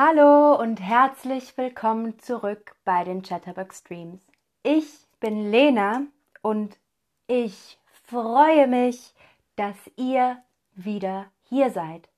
[0.00, 4.24] Hallo und herzlich willkommen zurück bei den Chatterbug Streams.
[4.62, 4.86] Ich
[5.18, 6.02] bin Lena
[6.40, 6.78] und
[7.26, 9.12] ich freue mich,
[9.56, 10.40] dass ihr
[10.76, 12.08] wieder hier seid.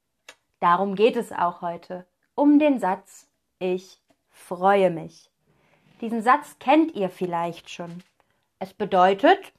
[0.58, 5.30] Darum geht es auch heute, um den Satz Ich freue mich.
[6.02, 8.04] Diesen Satz kennt ihr vielleicht schon.
[8.58, 9.54] Es bedeutet,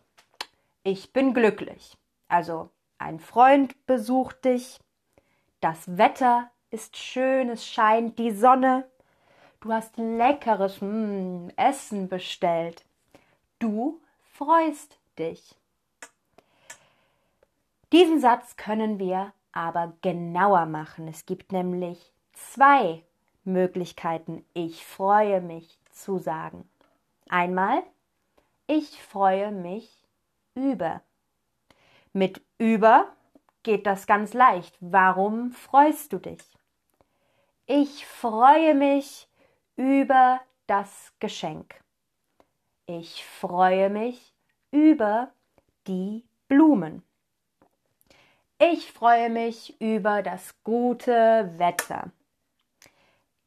[0.83, 1.97] ich bin glücklich.
[2.27, 2.69] Also
[2.99, 4.79] ein Freund besucht dich,
[5.60, 8.89] das Wetter ist schön, es scheint die Sonne,
[9.60, 12.86] du hast leckeres mm, Essen bestellt.
[13.60, 14.02] Du
[14.34, 15.56] freust dich.
[17.92, 21.10] Diesen Satz können wir aber genauer machen.
[21.10, 23.04] Es gibt nämlich zwei
[23.44, 26.69] Möglichkeiten, ich freue mich zu sagen.
[27.28, 27.83] Einmal,
[28.68, 30.08] ich freue mich
[30.56, 31.02] über.
[32.14, 33.08] Mit über
[33.64, 34.75] geht das ganz leicht.
[34.80, 36.50] Warum freust du dich?
[37.73, 39.30] Ich freue mich
[39.77, 41.80] über das Geschenk.
[42.86, 44.33] Ich freue mich
[44.72, 45.31] über
[45.88, 47.02] die Blumen.
[48.59, 52.11] Ich freue mich über das gute Wetter.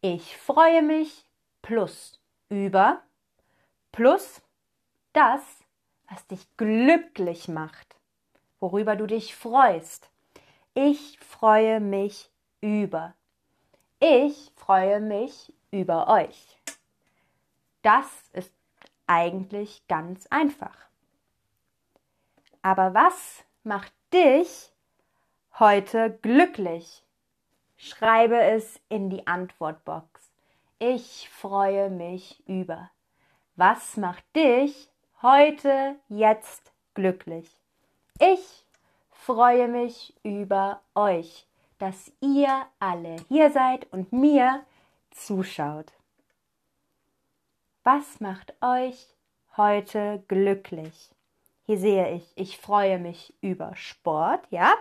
[0.00, 1.26] Ich freue mich
[1.60, 3.02] plus über
[3.92, 4.40] plus
[5.12, 5.42] das,
[6.08, 7.94] was dich glücklich macht,
[8.58, 10.08] worüber du dich freust.
[10.72, 12.30] Ich freue mich
[12.62, 13.14] über.
[14.06, 16.58] Ich freue mich über euch.
[17.80, 18.52] Das ist
[19.06, 20.76] eigentlich ganz einfach.
[22.60, 24.70] Aber was macht dich
[25.58, 27.02] heute glücklich?
[27.78, 30.20] Schreibe es in die Antwortbox.
[30.78, 32.90] Ich freue mich über.
[33.56, 34.90] Was macht dich
[35.22, 37.50] heute, jetzt glücklich?
[38.20, 38.66] Ich
[39.12, 41.46] freue mich über euch,
[41.84, 44.64] dass ihr alle hier seid und mir
[45.10, 45.92] zuschaut.
[47.82, 49.14] Was macht euch
[49.58, 51.10] heute glücklich?
[51.66, 54.72] Hier sehe ich, ich freue mich über Sport, ja.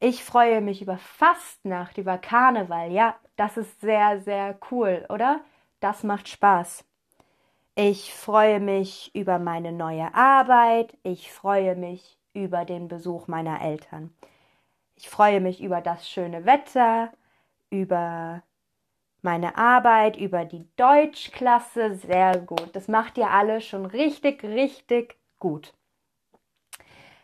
[0.00, 3.16] Ich freue mich über Fastnacht, über Karneval, ja.
[3.36, 5.40] Das ist sehr, sehr cool, oder?
[5.80, 6.84] Das macht Spaß.
[7.74, 10.94] Ich freue mich über meine neue Arbeit.
[11.04, 14.12] Ich freue mich über den Besuch meiner Eltern.
[14.98, 17.12] Ich freue mich über das schöne Wetter,
[17.70, 18.42] über
[19.22, 21.94] meine Arbeit, über die Deutschklasse.
[21.94, 22.74] Sehr gut.
[22.74, 25.72] Das macht ihr alle schon richtig, richtig gut.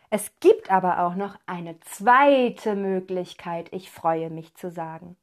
[0.09, 5.17] Es gibt aber auch noch eine zweite Möglichkeit, ich freue mich zu sagen.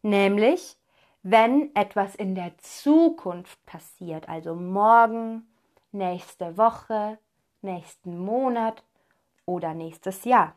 [0.00, 0.78] Nämlich,
[1.22, 5.46] wenn etwas in der Zukunft passiert, also morgen,
[5.92, 7.18] nächste Woche,
[7.60, 8.82] nächsten Monat
[9.44, 10.54] oder nächstes Jahr.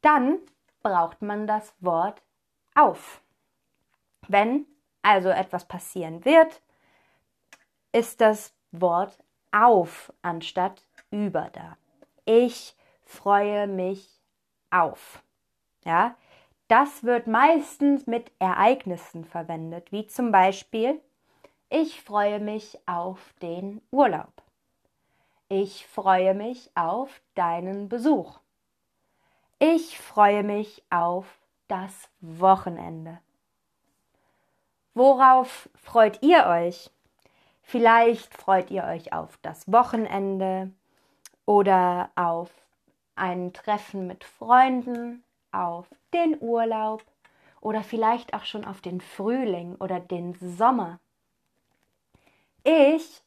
[0.00, 0.38] Dann
[0.82, 2.22] braucht man das Wort
[2.74, 3.22] auf.
[4.28, 4.66] Wenn
[5.02, 6.62] also etwas passieren wird,
[7.92, 9.18] ist das Wort
[9.52, 11.76] auf anstatt über da.
[12.24, 14.20] Ich freue mich
[14.70, 15.22] auf.
[15.84, 16.14] Ja,
[16.68, 21.00] das wird meistens mit Ereignissen verwendet, wie zum Beispiel
[21.68, 24.42] ich freue mich auf den Urlaub.
[25.48, 28.40] Ich freue mich auf deinen Besuch.
[29.62, 31.26] Ich freue mich auf
[31.68, 33.18] das Wochenende.
[34.94, 36.90] Worauf freut ihr euch?
[37.60, 40.72] Vielleicht freut ihr euch auf das Wochenende
[41.44, 42.50] oder auf
[43.16, 45.22] ein Treffen mit Freunden,
[45.52, 47.04] auf den Urlaub
[47.60, 51.00] oder vielleicht auch schon auf den Frühling oder den Sommer.
[52.64, 53.22] Ich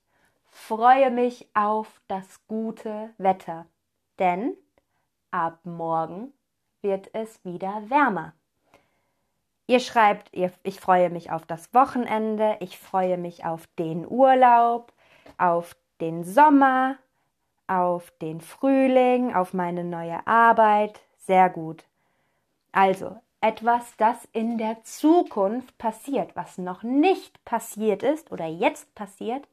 [0.49, 3.67] freue mich auf das gute Wetter,
[4.17, 4.57] denn
[5.33, 6.31] ab morgen
[6.81, 8.33] wird es wieder wärmer.
[9.67, 14.93] Ihr schreibt, ich freue mich auf das Wochenende, ich freue mich auf den Urlaub,
[15.37, 16.97] auf den Sommer,
[17.67, 20.99] auf den Frühling, auf meine neue Arbeit.
[21.17, 21.85] Sehr gut.
[22.73, 29.47] Also etwas, das in der Zukunft passiert, was noch nicht passiert ist oder jetzt passiert,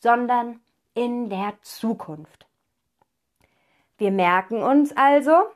[0.00, 0.60] sondern
[0.94, 2.45] in der Zukunft.
[3.98, 5.50] Wir merken uns also,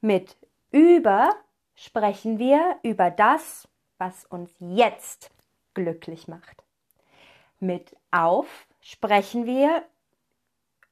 [0.00, 0.36] mit
[0.70, 1.30] über
[1.74, 3.68] sprechen wir über das,
[3.98, 5.30] was uns jetzt
[5.74, 6.64] glücklich macht.
[7.60, 9.82] Mit auf sprechen wir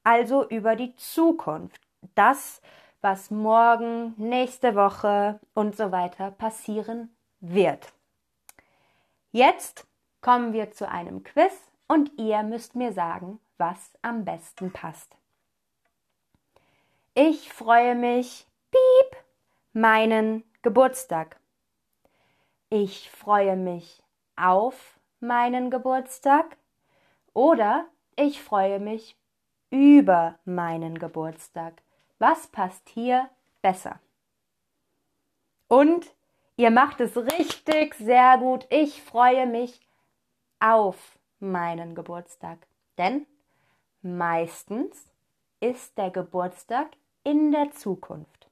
[0.02, 1.81] also über die Zukunft,
[2.14, 2.60] das,
[3.00, 7.92] was morgen, nächste Woche und so weiter passieren wird.
[9.32, 9.86] Jetzt
[10.20, 11.52] kommen wir zu einem Quiz
[11.88, 15.16] und ihr müsst mir sagen, was am besten passt.
[17.16, 19.16] Ich freue mich, piep,
[19.72, 21.38] meinen Geburtstag.
[22.70, 24.02] ich freue mich
[24.34, 26.56] auf meinen Geburtstag
[27.32, 29.16] oder ich freue mich
[29.70, 31.82] über meinen Geburtstag.
[32.19, 33.31] Was passt hier
[33.62, 34.00] besser?
[35.69, 36.12] Und
[36.56, 38.67] ihr macht es richtig sehr gut.
[38.70, 39.81] Ich freue mich
[40.58, 42.67] auf meinen Geburtstag.
[42.99, 43.25] Denn
[44.02, 45.12] meistens
[45.60, 46.88] ist der Geburtstag
[47.24, 48.48] in der Zukunft.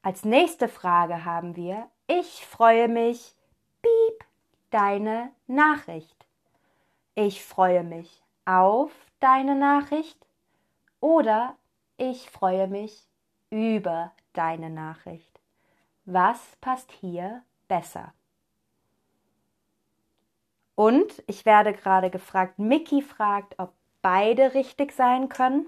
[0.00, 3.36] Als nächste Frage haben wir, ich freue mich,
[3.82, 4.24] piep,
[4.70, 6.26] deine Nachricht.
[7.14, 10.26] Ich freue mich auf deine Nachricht
[11.00, 11.56] oder
[11.98, 13.06] ich freue mich
[13.50, 15.40] über deine Nachricht.
[16.04, 18.12] Was passt hier besser?
[20.74, 23.72] Und ich werde gerade gefragt, Mickey fragt, ob
[24.02, 25.66] beide richtig sein können.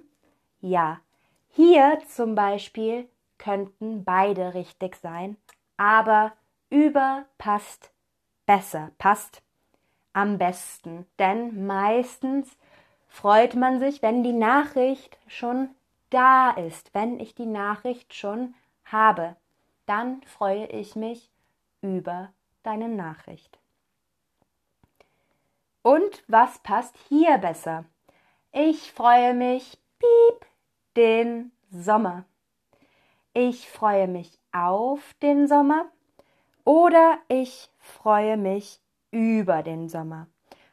[0.61, 1.01] Ja,
[1.49, 3.09] hier zum Beispiel
[3.39, 5.37] könnten beide richtig sein,
[5.77, 6.33] aber
[6.71, 7.91] über passt
[8.47, 9.43] besser, passt
[10.13, 11.07] am besten.
[11.19, 12.57] Denn meistens
[13.09, 15.71] freut man sich, wenn die Nachricht schon
[16.11, 18.55] da ist, wenn ich die Nachricht schon
[18.85, 19.37] habe.
[19.87, 21.31] Dann freue ich mich
[21.83, 22.33] über
[22.63, 23.59] deine Nachricht.
[25.83, 27.85] Und was passt hier besser?
[28.56, 30.47] Ich freue mich, piep,
[30.97, 32.25] den Sommer.
[33.33, 35.87] Ich freue mich auf den Sommer
[36.65, 38.79] oder ich freue mich
[39.11, 40.29] über den Sommer.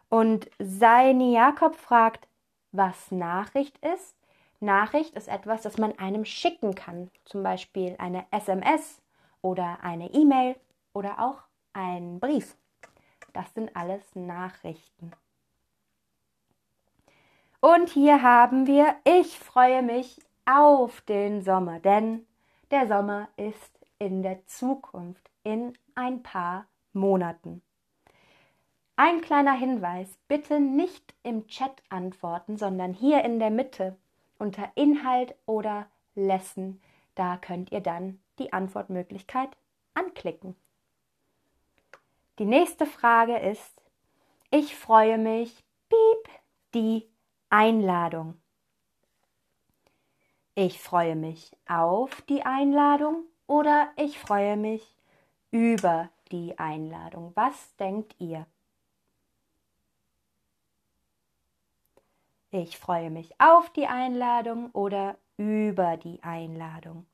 [0.10, 2.28] Und Seini Jakob fragt,
[2.72, 4.16] was Nachricht ist.
[4.60, 9.01] Nachricht ist etwas, das man einem schicken kann, zum Beispiel eine SMS
[9.42, 10.56] oder eine E-Mail
[10.94, 11.42] oder auch
[11.74, 12.56] ein Brief.
[13.33, 15.13] Das sind alles Nachrichten.
[17.62, 22.25] Und hier haben wir, ich freue mich auf den Sommer, denn
[22.72, 27.62] der Sommer ist in der Zukunft, in ein paar Monaten.
[28.96, 33.96] Ein kleiner Hinweis, bitte nicht im Chat antworten, sondern hier in der Mitte
[34.40, 35.86] unter Inhalt oder
[36.16, 36.81] Lesson.
[37.14, 39.50] Da könnt ihr dann die Antwortmöglichkeit
[39.94, 40.56] anklicken.
[42.40, 43.84] Die nächste Frage ist,
[44.50, 46.34] ich freue mich, piep,
[46.74, 47.11] die
[47.51, 48.42] Einladung.
[50.56, 54.95] Ich freue mich auf die Einladung oder ich freue mich
[55.51, 57.33] über die Einladung.
[57.36, 58.45] Was denkt ihr?
[62.51, 67.06] Ich freue mich auf die Einladung oder über die Einladung.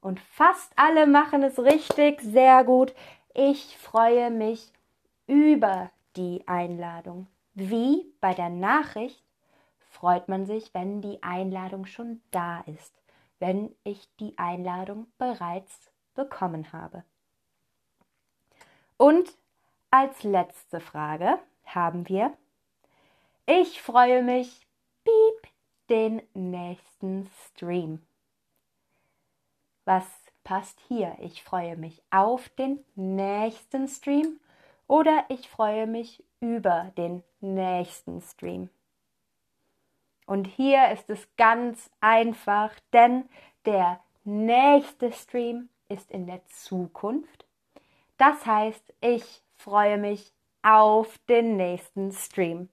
[0.00, 2.94] Und fast alle machen es richtig, sehr gut.
[3.34, 4.72] Ich freue mich
[5.26, 7.26] über die Einladung.
[7.52, 9.23] Wie bei der Nachricht
[9.94, 13.02] freut man sich, wenn die Einladung schon da ist,
[13.38, 17.04] wenn ich die Einladung bereits bekommen habe.
[18.96, 19.36] Und
[19.90, 22.36] als letzte Frage haben wir,
[23.46, 24.66] ich freue mich
[25.04, 25.52] piep,
[25.90, 28.00] den nächsten Stream.
[29.84, 30.06] Was
[30.44, 31.14] passt hier?
[31.20, 34.40] Ich freue mich auf den nächsten Stream
[34.86, 38.70] oder ich freue mich über den nächsten Stream.
[40.26, 43.28] Und hier ist es ganz einfach, denn
[43.66, 47.44] der nächste Stream ist in der Zukunft.
[48.16, 52.68] Das heißt, ich freue mich auf den nächsten Stream.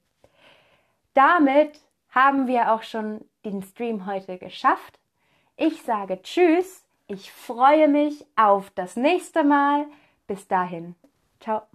[1.13, 1.81] Damit
[2.11, 4.99] haben wir auch schon den Stream heute geschafft.
[5.57, 6.85] Ich sage Tschüss.
[7.07, 9.85] Ich freue mich auf das nächste Mal.
[10.27, 10.95] Bis dahin.
[11.41, 11.70] Ciao.